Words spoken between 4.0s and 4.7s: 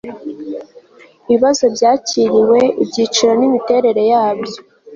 yabyo